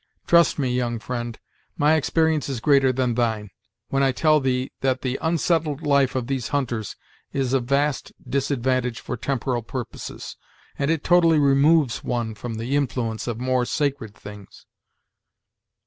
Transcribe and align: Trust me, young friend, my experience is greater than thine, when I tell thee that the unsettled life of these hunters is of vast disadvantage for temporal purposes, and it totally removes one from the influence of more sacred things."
Trust 0.25 0.57
me, 0.57 0.71
young 0.73 0.97
friend, 0.97 1.37
my 1.77 1.93
experience 1.93 2.49
is 2.49 2.59
greater 2.59 2.91
than 2.91 3.13
thine, 3.13 3.51
when 3.89 4.01
I 4.01 4.11
tell 4.11 4.39
thee 4.39 4.71
that 4.81 5.03
the 5.03 5.19
unsettled 5.21 5.83
life 5.85 6.15
of 6.15 6.25
these 6.25 6.47
hunters 6.47 6.95
is 7.33 7.53
of 7.53 7.65
vast 7.65 8.11
disadvantage 8.27 8.99
for 8.99 9.15
temporal 9.15 9.61
purposes, 9.61 10.37
and 10.79 10.89
it 10.89 11.03
totally 11.03 11.37
removes 11.37 12.03
one 12.03 12.33
from 12.33 12.55
the 12.55 12.75
influence 12.75 13.27
of 13.27 13.39
more 13.39 13.63
sacred 13.63 14.15
things." 14.15 14.65